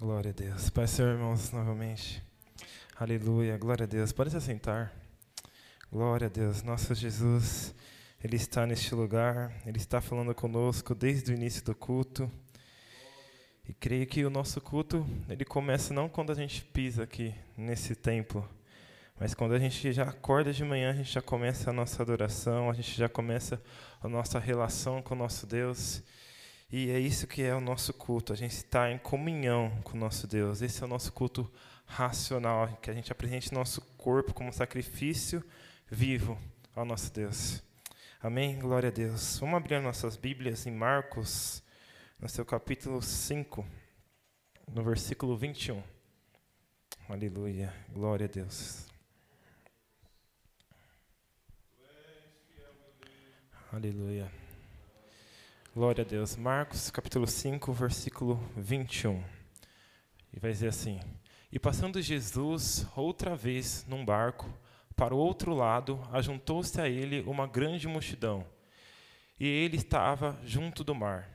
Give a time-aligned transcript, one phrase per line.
[0.00, 0.70] Glória a Deus.
[0.70, 2.22] Pai, Senhor, irmãos, novamente.
[2.98, 3.58] Aleluia.
[3.58, 4.12] Glória a Deus.
[4.12, 4.90] Pode se assentar.
[5.92, 6.62] Glória a Deus.
[6.62, 7.74] Nosso Jesus,
[8.24, 9.52] Ele está neste lugar.
[9.66, 12.32] Ele está falando conosco desde o início do culto.
[13.68, 17.94] E creio que o nosso culto, ele começa não quando a gente pisa aqui nesse
[17.94, 18.48] templo,
[19.18, 22.70] mas quando a gente já acorda de manhã, a gente já começa a nossa adoração,
[22.70, 23.62] a gente já começa
[24.00, 26.02] a nossa relação com o nosso Deus.
[26.72, 28.32] E é isso que é o nosso culto.
[28.32, 30.62] A gente está em comunhão com o nosso Deus.
[30.62, 31.50] Esse é o nosso culto
[31.84, 35.44] racional, que a gente apresente nosso corpo como sacrifício
[35.90, 36.38] vivo
[36.74, 37.60] ao nosso Deus.
[38.22, 38.58] Amém?
[38.58, 39.38] Glória a Deus.
[39.40, 41.62] Vamos abrir nossas Bíblias em Marcos,
[42.20, 43.66] no seu capítulo 5,
[44.68, 45.82] no versículo 21.
[47.08, 47.74] Aleluia.
[47.92, 48.86] Glória a Deus.
[53.72, 54.39] Aleluia.
[55.72, 56.34] Glória a Deus.
[56.34, 59.22] Marcos, capítulo 5, versículo 21.
[60.32, 60.98] E vai dizer assim:
[61.52, 64.52] E passando Jesus outra vez num barco
[64.96, 68.44] para o outro lado, ajuntou-se a ele uma grande multidão,
[69.38, 71.30] e ele estava junto do mar.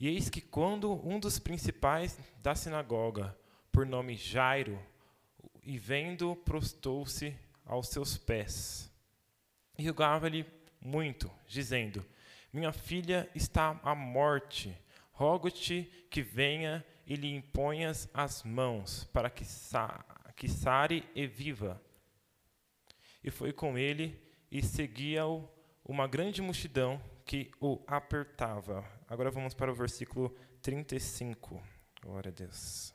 [0.00, 3.38] E eis que quando um dos principais da sinagoga,
[3.70, 4.80] por nome Jairo,
[5.62, 8.90] e vendo, prostou-se aos seus pés,
[9.78, 10.44] e rogava-lhe
[10.80, 12.04] muito, dizendo:
[12.56, 14.74] minha filha está à morte.
[15.12, 20.02] Rogo-te que venha e lhe imponhas as mãos, para que, sa
[20.34, 21.78] que sare e viva.
[23.22, 24.18] E foi com ele
[24.50, 25.46] e seguia-o
[25.84, 28.82] uma grande multidão que o apertava.
[29.06, 31.62] Agora vamos para o versículo 35.
[32.00, 32.94] Glória a Deus.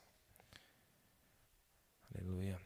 [2.16, 2.60] Aleluia.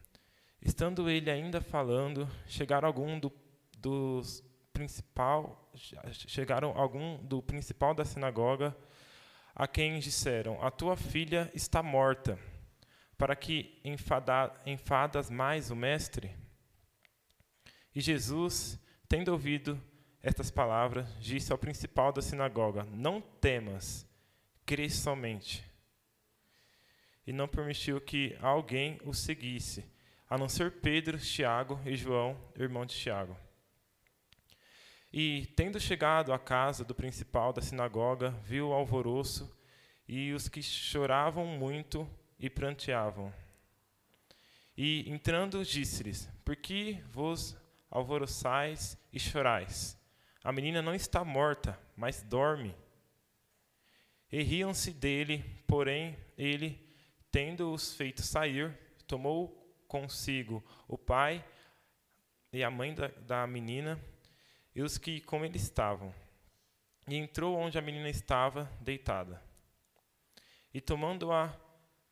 [0.62, 3.30] Estando ele ainda falando, chegaram algum do,
[3.78, 4.42] dos
[4.76, 5.70] principal,
[6.28, 8.76] chegaram algum do principal da sinagoga,
[9.54, 12.38] a quem disseram: A tua filha está morta,
[13.16, 16.36] para que enfada, enfadas mais o mestre?
[17.94, 18.78] E Jesus,
[19.08, 19.82] tendo ouvido
[20.22, 24.06] estas palavras, disse ao principal da sinagoga: Não temas,
[24.66, 25.64] crê somente.
[27.26, 29.90] E não permitiu que alguém o seguisse,
[30.28, 33.45] a não ser Pedro, Tiago e João, irmão de Tiago.
[35.12, 39.50] E, tendo chegado à casa do principal da sinagoga, viu o alvoroço
[40.06, 42.08] e os que choravam muito
[42.38, 43.32] e pranteavam.
[44.76, 47.56] E, entrando, disse-lhes: Por que vos
[47.90, 49.98] alvoroçais e chorais?
[50.44, 52.74] A menina não está morta, mas dorme.
[54.30, 56.78] E riam-se dele, porém, ele,
[57.30, 61.44] tendo-os feito sair, tomou consigo o pai
[62.52, 64.00] e a mãe da, da menina
[64.76, 66.14] e os que com ele estavam.
[67.08, 69.42] E entrou onde a menina estava deitada.
[70.74, 71.56] E tomando-a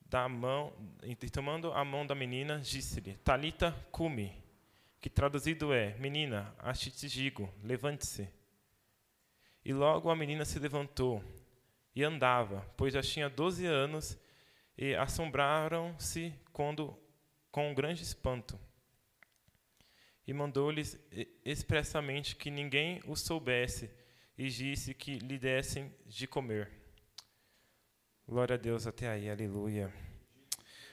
[0.00, 0.72] da mão,
[1.02, 4.32] e tomando a mão da menina, disse-lhe: Talita, cumi,
[4.98, 8.26] que traduzido é: Menina, acho te digo, levante-se.
[9.62, 11.22] E logo a menina se levantou
[11.94, 14.18] e andava, pois já tinha doze anos,
[14.76, 16.98] e assombraram-se quando
[17.50, 18.58] com um grande espanto
[20.26, 20.98] e mandou-lhes
[21.44, 23.90] expressamente que ninguém o soubesse
[24.36, 26.70] e disse que lhe dessem de comer.
[28.26, 29.92] Glória a Deus até aí, aleluia.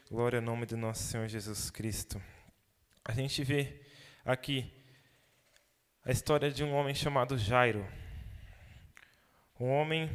[0.10, 2.22] Glória ao nome do nosso Senhor Jesus Cristo.
[3.06, 3.82] A gente vê
[4.26, 4.72] aqui
[6.04, 7.88] a história de um homem chamado Jairo.
[9.58, 10.10] Um homem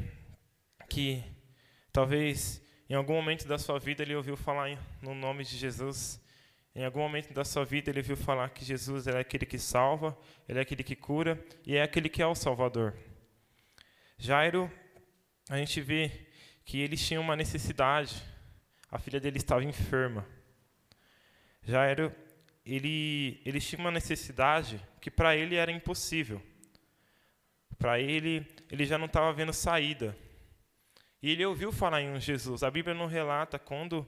[0.91, 1.25] que
[1.91, 6.21] talvez em algum momento da sua vida ele ouviu falar no nome de Jesus
[6.77, 10.15] em algum momento da sua vida ele viu falar que Jesus é aquele que salva,
[10.47, 12.95] ele é aquele que cura e é aquele que é o Salvador.
[14.19, 14.71] Jairo,
[15.49, 16.27] a gente vê
[16.67, 18.23] que ele tinha uma necessidade.
[18.91, 20.27] A filha dele estava enferma.
[21.63, 22.15] Jairo,
[22.63, 26.43] ele, ele tinha uma necessidade que para ele era impossível.
[27.79, 30.15] Para ele, ele já não estava vendo saída.
[31.23, 32.63] E ele ouviu falar em um Jesus.
[32.63, 34.07] A Bíblia não relata quando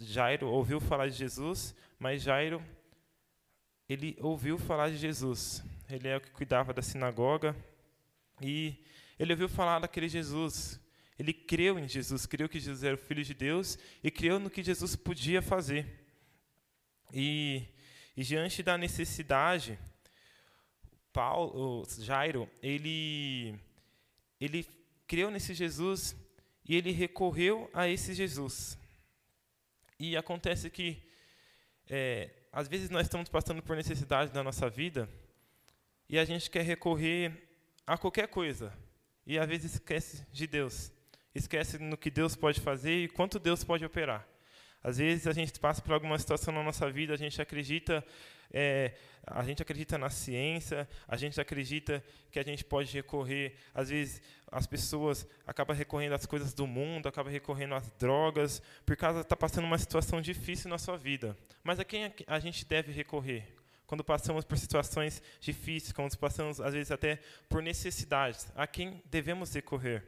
[0.00, 2.62] Jairo ouviu falar de Jesus, mas Jairo
[3.88, 5.64] ele ouviu falar de Jesus.
[5.88, 7.56] Ele é o que cuidava da sinagoga
[8.40, 8.76] e
[9.18, 10.80] ele ouviu falar daquele Jesus.
[11.18, 14.48] Ele creu em Jesus, creu que Jesus era o filho de Deus e creu no
[14.48, 15.86] que Jesus podia fazer.
[17.12, 17.66] E,
[18.16, 19.78] e diante da necessidade,
[21.12, 23.58] Paulo, Jairo, ele
[24.40, 24.66] ele
[25.06, 26.16] creu nesse Jesus
[26.64, 28.78] e ele recorreu a esse Jesus.
[30.02, 30.96] E acontece que,
[31.86, 35.06] é, às vezes, nós estamos passando por necessidade na nossa vida
[36.08, 37.30] e a gente quer recorrer
[37.86, 38.72] a qualquer coisa.
[39.26, 40.90] E às vezes esquece de Deus.
[41.34, 44.26] esquece no que Deus pode fazer e quanto Deus pode operar.
[44.82, 48.02] Às vezes a gente passa por alguma situação na nossa vida, a gente acredita,
[48.52, 48.92] é,
[49.26, 53.54] a gente acredita na ciência, a gente acredita que a gente pode recorrer.
[53.74, 54.20] Às vezes
[54.50, 59.36] as pessoas acabam recorrendo às coisas do mundo, acabam recorrendo às drogas, por causa está
[59.36, 61.36] passando uma situação difícil na sua vida.
[61.62, 63.46] Mas a quem a gente deve recorrer?
[63.86, 67.18] Quando passamos por situações difíceis, quando passamos às vezes até
[67.48, 70.04] por necessidades, a quem devemos recorrer?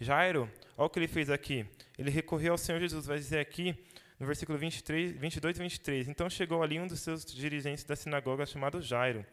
[0.00, 1.64] Jairo, olha o que ele fez aqui.
[1.96, 3.76] Ele recorreu ao Senhor Jesus, vai dizer aqui
[4.18, 6.08] no versículo 23, 22 e 23.
[6.08, 9.24] Então chegou ali um dos seus dirigentes da sinagoga chamado Jairo.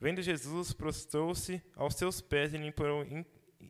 [0.00, 3.06] Vendo Jesus, prostrou-se aos seus pés e lhe implorou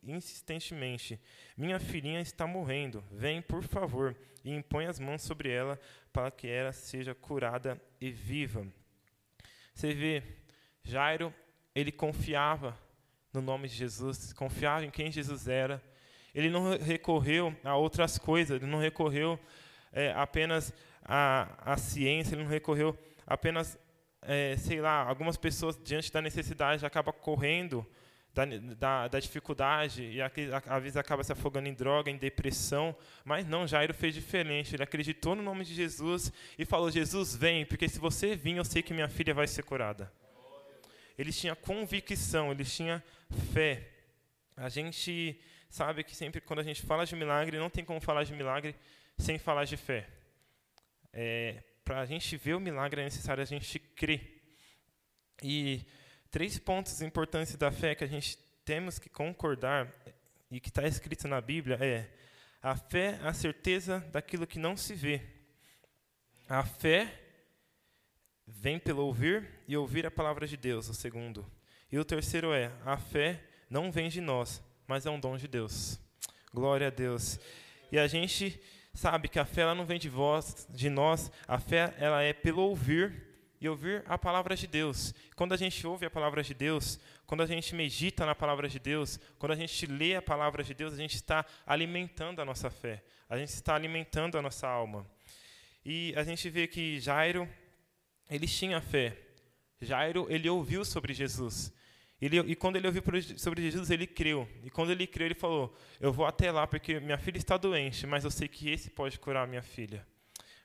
[0.03, 1.19] insistentemente:
[1.55, 3.03] Minha filhinha está morrendo.
[3.11, 5.79] Vem, por favor, e impõe as mãos sobre ela
[6.11, 8.67] para que ela seja curada e viva.
[9.73, 10.23] Você vê,
[10.83, 11.33] Jairo,
[11.73, 12.77] ele confiava
[13.31, 15.81] no nome de Jesus, confiava em quem Jesus era
[16.37, 19.39] ele não recorreu a outras coisas, ele não recorreu
[19.97, 20.71] é, apenas
[21.03, 22.95] à, à ciência, ele não recorreu
[23.25, 23.79] apenas,
[24.21, 27.83] é, sei lá, algumas pessoas diante da necessidade acabam correndo
[28.31, 28.45] da,
[28.75, 30.31] da, da dificuldade e às
[30.83, 32.95] vezes acaba se afogando em droga, em depressão,
[33.25, 37.65] mas não, Jairo fez diferente, ele acreditou no nome de Jesus e falou, Jesus vem,
[37.65, 40.13] porque se você vir eu sei que minha filha vai ser curada.
[41.17, 43.01] Eles tinham convicção, eles tinham
[43.51, 43.89] fé.
[44.55, 48.23] A gente sabe que sempre quando a gente fala de milagre, não tem como falar
[48.23, 48.75] de milagre
[49.17, 50.07] sem falar de fé.
[51.13, 54.43] É, Para a gente ver o milagre é necessário a gente crer.
[55.41, 55.85] E
[56.31, 59.93] três pontos importantes da fé que a gente temos que concordar
[60.51, 62.09] e que está escrito na Bíblia é
[62.61, 65.21] a fé, a certeza daquilo que não se vê.
[66.49, 67.13] A fé
[68.45, 71.45] vem pelo ouvir e ouvir a palavra de Deus, o segundo.
[71.91, 75.47] E o terceiro é a fé não vem de nós, mas é um dom de
[75.47, 75.99] Deus.
[76.53, 77.39] Glória a Deus.
[77.91, 78.61] E a gente
[78.97, 82.33] sabe que a fé ela não vem de vós, de nós, a fé ela é
[82.33, 83.27] pelo ouvir
[83.61, 85.13] e ouvir a palavra de Deus.
[85.35, 88.79] Quando a gente ouve a palavra de Deus, quando a gente medita na palavra de
[88.79, 92.71] Deus, quando a gente lê a palavra de Deus, a gente está alimentando a nossa
[92.71, 95.05] fé, a gente está alimentando a nossa alma.
[95.85, 97.47] E a gente vê que Jairo,
[98.27, 99.15] ele tinha fé.
[99.79, 101.71] Jairo, ele ouviu sobre Jesus.
[102.19, 103.03] Ele, e quando ele ouviu
[103.37, 104.49] sobre Jesus, ele creu.
[104.63, 108.07] E quando ele creu, ele falou: Eu vou até lá porque minha filha está doente,
[108.07, 110.05] mas eu sei que esse pode curar minha filha.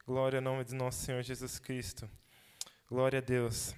[0.06, 2.08] Glória ao nome do nosso Senhor Jesus Cristo.
[2.88, 3.75] Glória a Deus.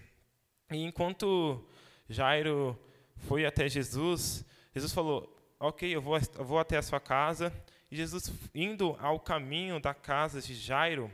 [0.71, 1.67] E enquanto
[2.09, 2.79] Jairo
[3.17, 7.53] foi até Jesus, Jesus falou: Ok, eu vou, eu vou até a sua casa.
[7.91, 11.11] E Jesus, indo ao caminho da casa de Jairo,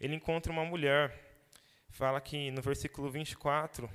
[0.00, 1.18] ele encontra uma mulher.
[1.90, 3.90] Fala que no versículo 24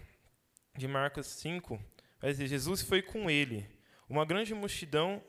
[0.78, 1.84] de Marcos 5,
[2.22, 3.68] vai dizer: Jesus foi com ele.
[4.08, 5.22] Uma grande multidão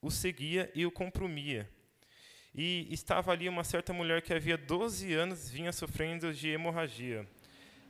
[0.00, 1.68] o seguia e o compromia.
[2.54, 7.28] E estava ali uma certa mulher que havia 12 anos vinha sofrendo de hemorragia.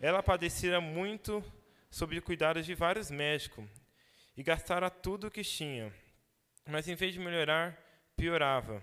[0.00, 1.42] Ela padecera muito
[1.90, 3.64] sob o cuidado de vários médicos
[4.36, 5.92] e gastara tudo o que tinha.
[6.68, 7.76] Mas em vez de melhorar,
[8.16, 8.82] piorava.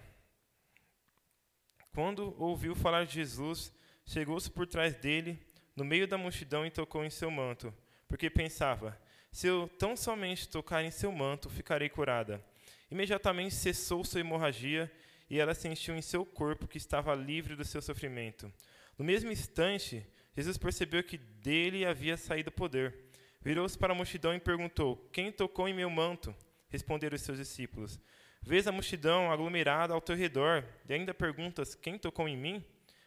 [1.94, 3.74] Quando ouviu falar de Jesus,
[4.06, 5.40] chegou-se por trás dele,
[5.76, 7.74] no meio da multidão, e tocou em seu manto
[8.08, 9.00] porque pensava:
[9.32, 12.44] se eu tão somente tocar em seu manto, ficarei curada.
[12.90, 14.92] Imediatamente cessou sua hemorragia
[15.30, 18.52] e ela sentiu em seu corpo que estava livre do seu sofrimento.
[18.98, 22.96] No mesmo instante, Jesus percebeu que dele havia saído poder.
[23.42, 26.34] Virou-se para a multidão e perguntou: Quem tocou em meu manto?
[26.70, 28.00] Responderam os seus discípulos.
[28.42, 32.64] Vês a multidão aglomerada ao teu redor e ainda perguntas: Quem tocou em mim?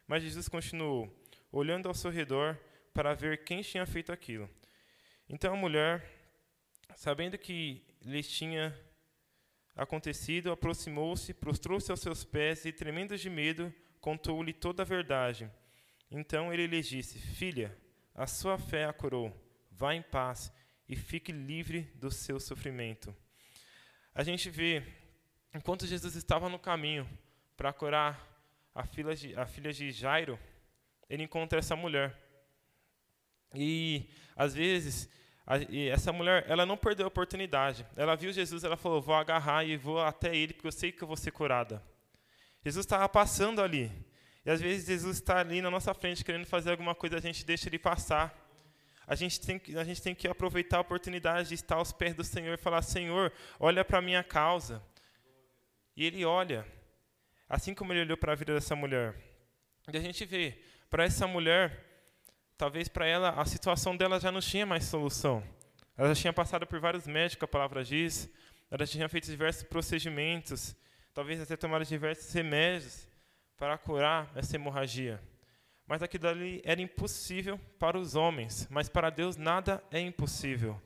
[0.07, 1.13] Mas Jesus continuou,
[1.51, 2.59] olhando ao seu redor
[2.93, 4.49] para ver quem tinha feito aquilo.
[5.33, 6.05] Então a mulher,
[6.97, 8.77] sabendo que lhes tinha
[9.77, 15.49] acontecido, aproximou-se, prostrou-se aos seus pés e, tremendo de medo, contou-lhe toda a verdade.
[16.11, 17.79] Então ele lhes disse: Filha,
[18.13, 19.33] a sua fé a curou.
[19.71, 20.53] Vá em paz
[20.89, 23.15] e fique livre do seu sofrimento.
[24.13, 24.83] A gente vê,
[25.55, 27.09] enquanto Jesus estava no caminho
[27.57, 28.21] para curar
[28.75, 30.37] a filha, de, a filha de Jairo,
[31.09, 32.19] ele encontra essa mulher.
[33.55, 35.09] E, às vezes,
[35.69, 37.87] e essa mulher, ela não perdeu a oportunidade.
[37.97, 41.03] Ela viu Jesus, ela falou: "Vou agarrar e vou até ele, porque eu sei que
[41.03, 41.83] eu vou ser curada".
[42.65, 43.91] Jesus estava passando ali.
[44.45, 47.45] E às vezes Jesus está ali na nossa frente querendo fazer alguma coisa, a gente
[47.45, 48.35] deixa ele passar.
[49.07, 52.15] A gente tem que, a gente tem que aproveitar a oportunidade de estar aos pés
[52.15, 54.83] do Senhor e falar: Senhor, olha para a minha causa.
[55.97, 56.65] E ele olha,
[57.49, 59.17] assim como ele olhou para a vida dessa mulher.
[59.93, 61.90] E a gente vê, para essa mulher,
[62.61, 65.43] talvez para ela a situação dela já não tinha mais solução.
[65.97, 68.29] Ela já tinha passado por vários médicos, a palavra diz,
[68.71, 70.77] ela já tinha feito diversos procedimentos.
[71.15, 73.09] talvez até tomaram diversos remédios
[73.57, 75.19] para curar essa hemorragia.
[75.87, 80.79] Mas aquilo ali era impossível para os homens, mas para Deus nada é impossível.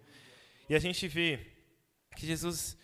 [0.68, 1.40] E a gente vê
[2.14, 2.78] que Jesus,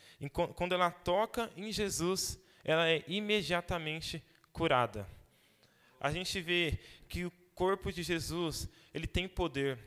[0.56, 4.20] quando ela toca em Jesus, ela é imediatamente
[4.52, 5.06] curada.
[6.00, 6.76] A gente vê
[7.08, 9.78] que o corpo de Jesus, ele tem poder.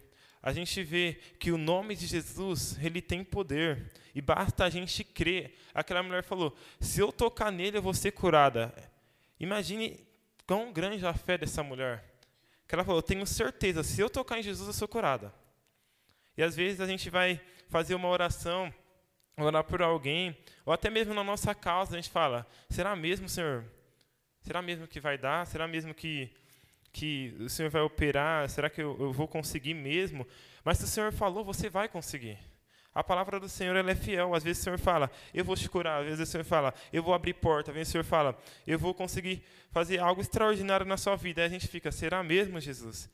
[0.43, 3.91] A gente vê que o nome de Jesus, ele tem poder.
[4.13, 5.57] E basta a gente crer.
[5.73, 8.71] Aquela mulher falou: se eu tocar nele, eu vou ser curada.
[9.39, 9.99] Imagine
[10.45, 12.13] quão grande a fé dessa mulher.
[12.67, 15.33] Que ela falou: tenho certeza, se eu tocar em Jesus, eu sou curada.
[16.37, 18.71] E às vezes a gente vai fazer uma oração,
[19.35, 23.65] orar por alguém, ou até mesmo na nossa causa, a gente fala: será mesmo, Senhor?
[24.41, 25.47] Será mesmo que vai dar?
[25.47, 26.31] Será mesmo que,
[26.93, 28.47] que o Senhor vai operar?
[28.49, 30.25] Será que eu, eu vou conseguir mesmo?
[30.63, 32.37] Mas se o Senhor falou, você vai conseguir.
[32.93, 34.35] A palavra do Senhor ela é fiel.
[34.35, 36.01] Às vezes o Senhor fala, eu vou te curar.
[36.01, 37.71] Às vezes o Senhor fala, eu vou abrir porta.
[37.71, 41.41] Às vezes o Senhor fala, eu vou conseguir fazer algo extraordinário na sua vida.
[41.41, 43.09] Aí a gente fica, será mesmo, Jesus?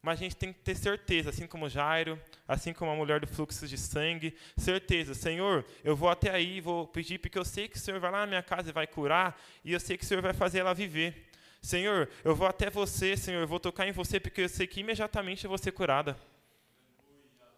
[0.00, 3.26] Mas a gente tem que ter certeza, assim como Jairo, assim como a mulher do
[3.26, 7.76] fluxo de sangue, certeza, Senhor, eu vou até aí, vou pedir, porque eu sei que
[7.76, 10.06] o Senhor vai lá na minha casa e vai curar, e eu sei que o
[10.06, 11.25] Senhor vai fazer ela viver.
[11.66, 14.78] Senhor, eu vou até você, Senhor, eu vou tocar em você, porque eu sei que
[14.78, 16.16] imediatamente eu vou ser curada.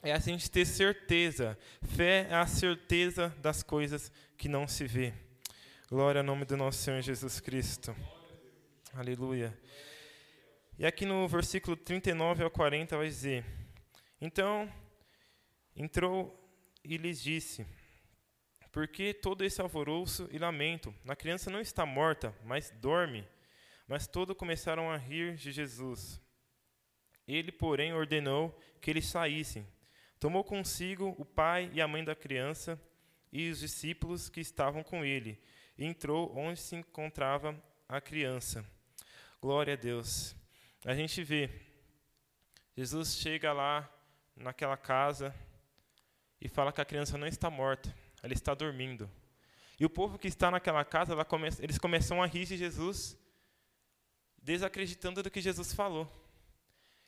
[0.02, 1.58] É a gente ter certeza.
[1.82, 5.12] Fé é a certeza das coisas que não se vê.
[5.90, 7.94] Glória ao nome do nosso Senhor Jesus Cristo.
[8.94, 9.54] Aleluia.
[10.78, 13.44] E aqui no versículo 39 ao 40 vai dizer:
[14.18, 14.72] Então
[15.76, 16.34] entrou
[16.82, 17.66] e lhes disse:
[18.72, 20.94] Por que todo esse alvoroço e lamento?
[21.06, 23.28] A criança não está morta, mas dorme.
[23.88, 26.20] Mas todos começaram a rir de Jesus.
[27.26, 29.66] Ele, porém, ordenou que eles saíssem.
[30.20, 32.80] Tomou consigo o pai e a mãe da criança
[33.32, 35.38] e os discípulos que estavam com ele,
[35.76, 37.54] e entrou onde se encontrava
[37.88, 38.64] a criança.
[39.40, 40.34] Glória a Deus.
[40.84, 41.50] A gente vê,
[42.76, 43.88] Jesus chega lá
[44.34, 45.34] naquela casa
[46.40, 49.10] e fala que a criança não está morta, ela está dormindo.
[49.78, 51.14] E o povo que está naquela casa,
[51.60, 53.16] eles começam a rir de Jesus,
[54.48, 56.10] desacreditando do que Jesus falou.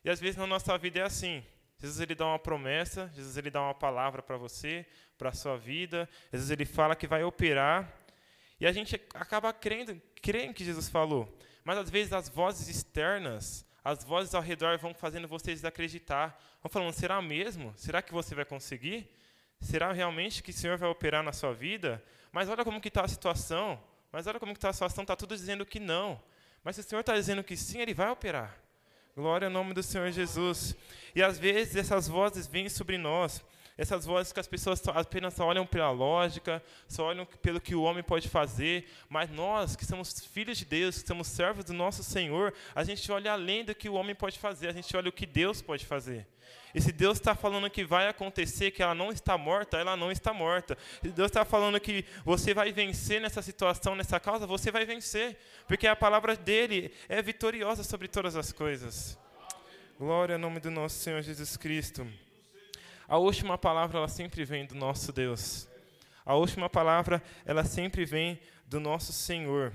[0.04, 1.42] E às vezes na nossa vida é assim.
[1.78, 4.84] Jesus ele dá uma promessa, Jesus ele dá uma palavra para você,
[5.16, 6.06] para a sua vida.
[6.30, 7.90] Jesus ele fala que vai operar,
[8.60, 11.34] e a gente acaba crendo, crendo que Jesus falou.
[11.64, 16.38] Mas às vezes as vozes externas, as vozes ao redor vão fazendo você desacreditar.
[16.62, 17.72] Vão falando, será mesmo?
[17.74, 19.10] Será que você vai conseguir?
[19.62, 22.04] Será realmente que o Senhor vai operar na sua vida?
[22.30, 23.82] Mas olha como que está a situação.
[24.12, 26.20] Mas olha como está a situação, está tudo dizendo que não.
[26.62, 28.58] Mas se o Senhor está dizendo que sim, Ele vai operar.
[29.16, 30.76] Glória ao nome do Senhor Jesus.
[31.14, 33.42] E às vezes essas vozes vêm sobre nós
[33.80, 37.82] essas vozes que as pessoas apenas só olham pela lógica, só olham pelo que o
[37.82, 42.04] homem pode fazer, mas nós, que somos filhos de Deus, que somos servos do nosso
[42.04, 45.12] Senhor, a gente olha além do que o homem pode fazer, a gente olha o
[45.12, 46.28] que Deus pode fazer.
[46.74, 50.10] E se Deus está falando que vai acontecer, que ela não está morta, ela não
[50.10, 50.76] está morta.
[51.02, 55.36] Se Deus está falando que você vai vencer nessa situação, nessa causa, você vai vencer.
[55.66, 59.18] Porque a palavra dele é vitoriosa sobre todas as coisas.
[59.98, 62.06] Glória ao nome do nosso Senhor Jesus Cristo.
[63.08, 65.68] A última palavra ela sempre vem do nosso Deus.
[66.24, 69.72] A última palavra ela sempre vem do nosso Senhor.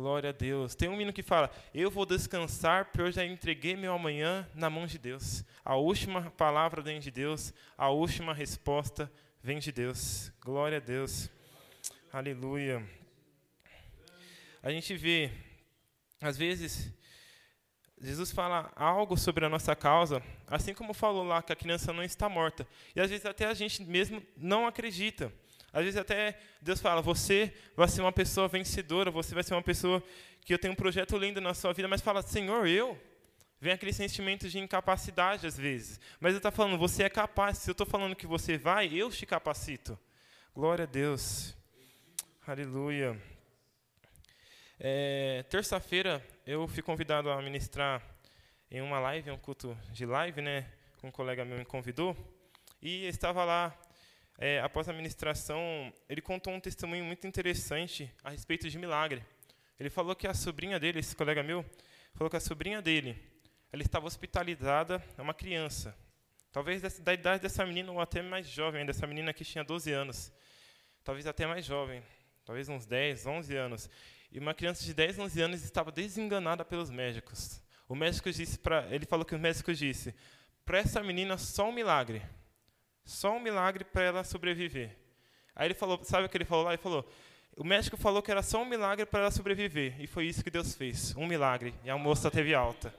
[0.00, 0.74] Glória a Deus.
[0.74, 4.70] Tem um menino que fala: Eu vou descansar, porque eu já entreguei meu amanhã na
[4.70, 5.44] mão de Deus.
[5.62, 10.32] A última palavra vem de Deus, a última resposta vem de Deus.
[10.40, 11.28] Glória a Deus.
[12.10, 12.82] Aleluia.
[14.62, 15.30] A gente vê,
[16.18, 16.90] às vezes,
[18.00, 22.02] Jesus fala algo sobre a nossa causa, assim como falou lá que a criança não
[22.02, 22.66] está morta.
[22.96, 25.30] E às vezes até a gente mesmo não acredita.
[25.72, 29.62] Às vezes até Deus fala: você vai ser uma pessoa vencedora, você vai ser uma
[29.62, 30.02] pessoa
[30.44, 32.98] que eu tenho um projeto lindo na sua vida, mas fala: Senhor, eu?
[33.60, 36.00] Vem aquele sentimento de incapacidade às vezes.
[36.18, 37.58] Mas ele está falando: você é capaz.
[37.58, 39.98] Se eu estou falando que você vai, eu te capacito.
[40.54, 41.54] Glória a Deus.
[42.46, 43.20] Aleluia.
[44.78, 48.02] É, Terça-feira eu fui convidado a ministrar
[48.70, 50.66] em uma live, um culto de live, né?
[51.02, 52.16] Um colega meu me convidou
[52.80, 53.78] e estava lá.
[54.42, 59.22] É, após a ministração, ele contou um testemunho muito interessante a respeito de milagre.
[59.78, 61.62] Ele falou que a sobrinha dele, esse colega meu,
[62.14, 63.22] falou que a sobrinha dele,
[63.70, 65.94] ela estava hospitalizada, é uma criança,
[66.50, 70.32] talvez da idade dessa menina ou até mais jovem, dessa menina que tinha 12 anos,
[71.04, 72.02] talvez até mais jovem,
[72.42, 73.90] talvez uns 10, 11 anos.
[74.32, 77.62] E uma criança de 10, 11 anos estava desenganada pelos médicos.
[77.86, 80.14] O médico disse para, ele falou que o médico disse:
[80.64, 82.22] "Para essa menina só um milagre.
[83.04, 84.96] Só um milagre para ela sobreviver".
[85.54, 86.72] Aí ele falou, sabe o que ele falou lá?
[86.72, 87.08] Ele falou:
[87.56, 90.00] o médico falou que era só um milagre para ela sobreviver.
[90.00, 91.14] E foi isso que Deus fez.
[91.16, 91.74] Um milagre.
[91.84, 92.94] E a moça teve alta.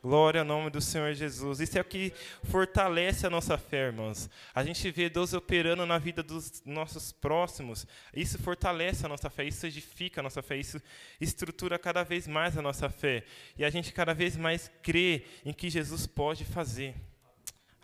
[0.00, 1.60] Glória ao nome do Senhor Jesus.
[1.60, 2.12] Isso é o que
[2.44, 4.30] fortalece a nossa fé, irmãos.
[4.54, 7.84] A gente vê Deus operando na vida dos nossos próximos.
[8.14, 10.80] Isso fortalece a nossa fé, isso edifica a nossa fé, isso
[11.20, 13.24] estrutura cada vez mais a nossa fé.
[13.58, 16.94] E a gente cada vez mais crê em que Jesus pode fazer.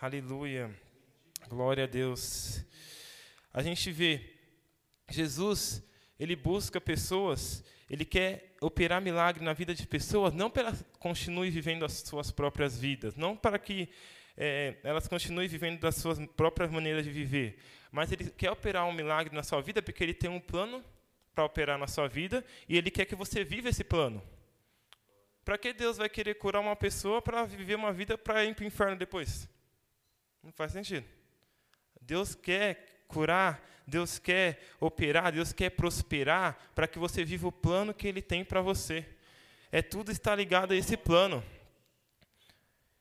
[0.00, 0.83] Aleluia.
[1.48, 2.64] Glória a Deus.
[3.52, 4.34] A gente vê
[5.08, 5.82] Jesus,
[6.18, 10.84] ele busca pessoas ele quer operar milagre na vida de pessoas, não para que elas
[10.98, 13.88] continuem vivendo as suas próprias vidas, não para que
[14.36, 17.58] é, elas continuem vivendo das suas próprias maneiras de viver,
[17.92, 20.82] mas Ele quer operar um milagre na sua vida porque Ele tem um plano
[21.34, 24.22] para operar na sua vida e Ele quer que você viva esse plano.
[25.44, 28.64] Para que Deus vai querer curar uma pessoa para viver uma vida para ir para
[28.64, 29.46] o inferno depois?
[30.42, 31.06] Não faz sentido.
[32.06, 37.94] Deus quer curar, Deus quer operar, Deus quer prosperar para que você viva o plano
[37.94, 39.06] que Ele tem para você.
[39.72, 41.42] É tudo está ligado a esse plano.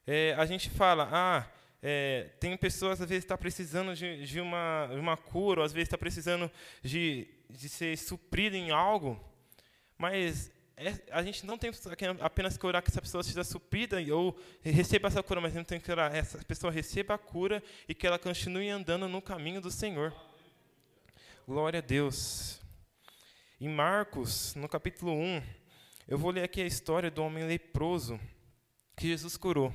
[0.07, 1.48] É, a gente fala, ah,
[1.81, 5.74] é, tem pessoas às vezes está precisando de, de, uma, de uma cura, ou às
[5.74, 6.50] vezes está precisando
[6.81, 9.22] de, de ser suprido em algo,
[9.98, 10.51] mas
[11.12, 11.72] a gente não tem
[12.20, 15.68] apenas que orar que essa pessoa seja suprida ou receba essa cura, mas a gente
[15.68, 19.22] tem que orar que essa pessoa receba a cura e que ela continue andando no
[19.22, 20.13] caminho do Senhor.
[21.48, 22.60] Glória a Deus.
[23.62, 25.44] Em Marcos, no capítulo 1,
[26.08, 28.20] eu vou ler aqui a história do homem leproso
[28.98, 29.72] que Jesus curou.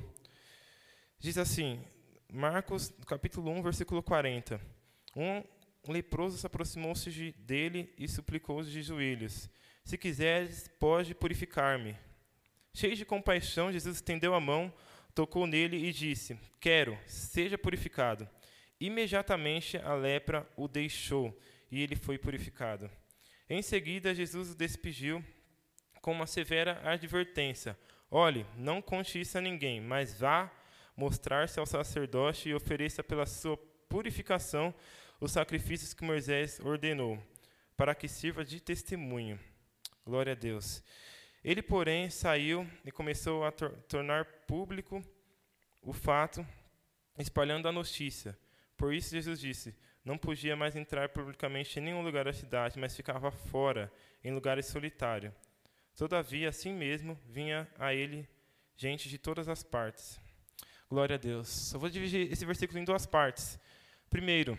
[1.20, 1.80] Diz assim,
[2.30, 4.60] Marcos, capítulo 1, versículo 40.
[5.14, 5.44] Um
[5.86, 9.48] leproso se aproximou-se dele e suplicou-os de joelhos
[9.88, 11.96] se quiseres, pode purificar-me.
[12.74, 14.70] Cheio de compaixão, Jesus estendeu a mão,
[15.14, 18.28] tocou nele e disse: Quero, seja purificado.
[18.78, 21.34] Imediatamente a lepra o deixou
[21.70, 22.90] e ele foi purificado.
[23.48, 25.24] Em seguida, Jesus o despediu
[26.02, 27.74] com uma severa advertência:
[28.10, 30.52] Olhe, não conte isso a ninguém, mas vá
[30.94, 33.56] mostrar-se ao sacerdote e ofereça pela sua
[33.88, 34.74] purificação
[35.18, 37.18] os sacrifícios que Moisés ordenou,
[37.74, 39.40] para que sirva de testemunho.
[40.08, 40.82] Glória a Deus.
[41.44, 45.04] Ele, porém, saiu e começou a tor tornar público
[45.82, 46.46] o fato,
[47.18, 48.34] espalhando a notícia.
[48.74, 52.96] Por isso, Jesus disse: Não podia mais entrar publicamente em nenhum lugar da cidade, mas
[52.96, 53.92] ficava fora,
[54.24, 55.30] em lugares solitários.
[55.94, 58.26] Todavia, assim mesmo, vinha a ele
[58.78, 60.18] gente de todas as partes.
[60.88, 61.70] Glória a Deus.
[61.74, 63.60] Eu vou dividir esse versículo em duas partes.
[64.08, 64.56] Primeiro,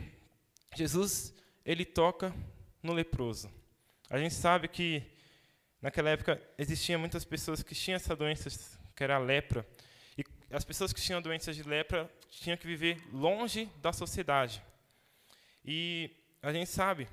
[0.76, 1.34] Jesus,
[1.66, 2.32] ele toca
[2.84, 3.52] no leproso.
[4.12, 5.18] A gente sabe que
[5.82, 8.50] Naquela época, existiam muitas pessoas que tinham essa doença,
[8.96, 9.66] que era a lepra.
[10.18, 14.62] E as pessoas que tinham doenças de lepra tinham que viver longe da sociedade.
[15.64, 16.12] E
[16.42, 17.08] a gente sabe,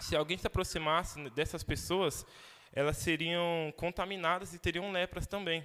[0.00, 2.26] se alguém se aproximasse dessas pessoas,
[2.72, 5.64] elas seriam contaminadas e teriam lepras também.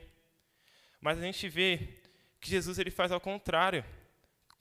[1.01, 1.99] Mas a gente vê
[2.39, 3.83] que Jesus ele faz ao contrário.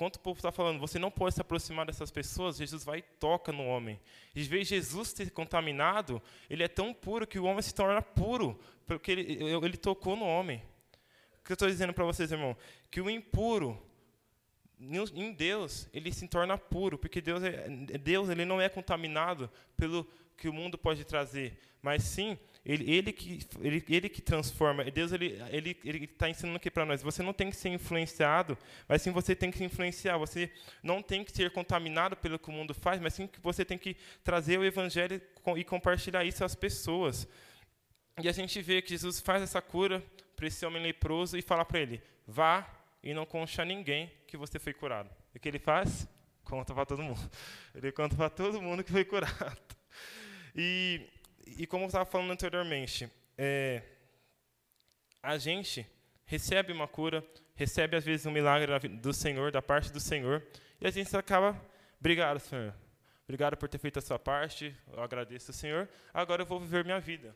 [0.02, 3.02] Enquanto o povo está falando, você não pode se aproximar dessas pessoas, Jesus vai e
[3.02, 4.00] toca no homem.
[4.34, 8.58] Em vez Jesus ser contaminado, ele é tão puro que o homem se torna puro,
[8.84, 10.60] porque ele, ele tocou no homem.
[11.38, 12.56] O que eu estou dizendo para vocês, irmão?
[12.90, 13.80] Que o impuro,
[14.80, 20.04] em Deus, ele se torna puro, porque Deus, é, Deus ele não é contaminado pelo
[20.36, 24.84] que o mundo pode trazer, mas sim ele, ele, que, ele, ele que transforma.
[24.84, 27.02] Deus ele ele ele está ensinando aqui para nós.
[27.02, 30.16] Você não tem que ser influenciado, mas sim você tem que se influenciar.
[30.18, 33.64] Você não tem que ser contaminado pelo que o mundo faz, mas sim que você
[33.64, 35.20] tem que trazer o evangelho
[35.56, 37.26] e compartilhar isso às pessoas.
[38.22, 40.00] E a gente vê que Jesus faz essa cura
[40.36, 42.64] para esse homem leproso e fala para ele: vá
[43.02, 45.10] e não conte a ninguém que você foi curado.
[45.34, 46.06] E o que ele faz?
[46.44, 47.30] Conta para todo mundo.
[47.74, 49.58] Ele conta para todo mundo que foi curado.
[50.54, 51.08] E
[51.46, 53.82] e como eu estava falando anteriormente, é,
[55.22, 55.86] a gente
[56.24, 57.24] recebe uma cura,
[57.54, 60.42] recebe às vezes um milagre do Senhor, da parte do Senhor,
[60.80, 61.60] e a gente acaba,
[62.00, 62.74] obrigado, Senhor,
[63.24, 66.84] obrigado por ter feito a sua parte, eu agradeço ao Senhor, agora eu vou viver
[66.84, 67.34] minha vida.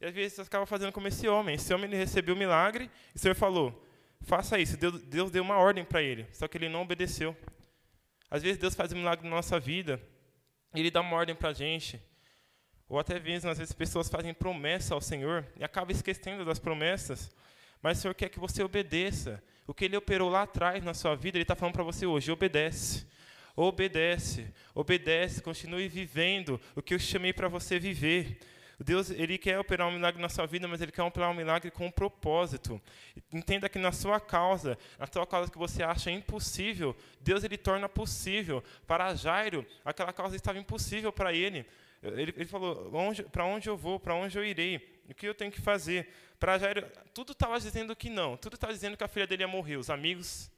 [0.00, 1.56] E às vezes você acaba fazendo como esse homem.
[1.56, 3.84] Esse homem ele recebeu o milagre e o Senhor falou:
[4.20, 4.76] faça isso.
[4.76, 7.36] Deus, Deus deu uma ordem para ele, só que ele não obedeceu.
[8.30, 10.00] Às vezes Deus faz um milagre na nossa vida,
[10.74, 12.00] ele dá uma ordem para a gente,
[12.88, 17.30] ou até mesmo, às vezes, pessoas fazem promessa ao Senhor e acabam esquecendo das promessas.
[17.82, 19.42] Mas o Senhor quer que você obedeça.
[19.66, 22.32] O que Ele operou lá atrás na sua vida, Ele está falando para você hoje:
[22.32, 23.06] obedece.
[23.54, 24.46] Obedece.
[24.74, 25.42] Obedece.
[25.42, 28.38] Continue vivendo o que eu chamei para você viver.
[28.80, 31.68] Deus ele quer operar um milagre na sua vida, mas ele quer operar um milagre
[31.68, 32.80] com um propósito.
[33.32, 37.88] Entenda que na sua causa, na sua causa que você acha impossível, Deus ele torna
[37.88, 38.62] possível.
[38.86, 41.66] Para Jairo, aquela causa estava impossível para ele.
[42.02, 42.90] Ele, ele falou:
[43.30, 46.08] para onde eu vou, para onde eu irei, o que eu tenho que fazer?
[46.38, 49.48] Para Jairo, tudo estava dizendo que não, tudo estava dizendo que a filha dele ia
[49.48, 49.76] morrer.
[49.76, 50.50] Os amigos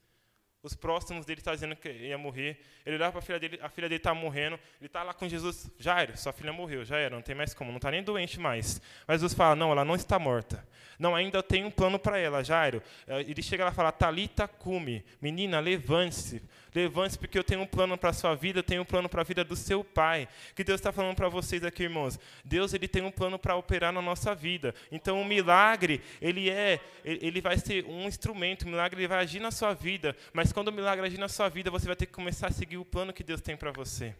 [0.63, 2.59] os próximos dele estavam dizendo que ia morrer.
[2.85, 4.59] Ele olhava para a filha dele, a filha dele estava morrendo.
[4.79, 5.71] Ele está lá com Jesus.
[5.79, 8.79] Jairo, sua filha morreu, já era, não tem mais como, não está nem doente mais.
[9.07, 10.65] Mas Jesus fala: não, ela não está morta.
[10.99, 12.81] Não, ainda tem um plano para ela, Jairo.
[13.07, 16.43] Eh, ele chega lá e fala: Talita cume, menina, levante-se.
[16.73, 19.21] Levante-se, porque eu tenho um plano para a sua vida, eu tenho um plano para
[19.21, 20.27] a vida do seu pai.
[20.55, 22.19] Que Deus está falando para vocês aqui, irmãos.
[22.45, 24.75] Deus ele tem um plano para operar na nossa vida.
[24.91, 29.39] Então o milagre, ele é, ele vai ser um instrumento, o milagre ele vai agir
[29.39, 30.15] na sua vida.
[30.31, 32.77] Mas quando o milagre agir na sua vida, você vai ter que começar a seguir
[32.77, 34.15] o plano que Deus tem para você.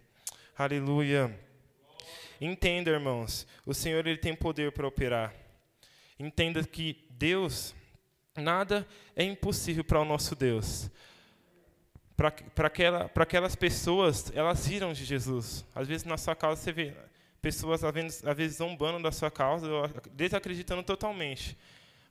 [0.57, 1.37] Aleluia.
[2.39, 5.33] Entenda, irmãos, o Senhor ele tem poder para operar.
[6.19, 7.75] Entenda que Deus,
[8.35, 10.89] nada é impossível para o nosso Deus
[12.55, 15.65] para aquela, aquelas pessoas, elas riram de Jesus.
[15.73, 16.93] Às vezes na sua causa você vê
[17.41, 19.67] pessoas às vezes zombando da sua causa,
[20.11, 21.57] desacreditando totalmente.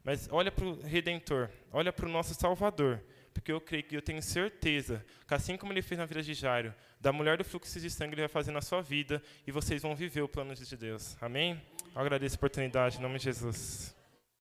[0.03, 3.01] Mas olha para o Redentor, olha para o nosso Salvador,
[3.33, 6.35] porque eu creio que eu tenho certeza que assim como ele fez na vida de
[6.35, 9.83] Jairo, da mulher do fluxo de sangue ele vai fazer na sua vida e vocês
[9.83, 11.17] vão viver o plano de Deus.
[11.21, 11.61] Amém?
[11.95, 14.00] Eu agradeço a oportunidade em nome de Jesus.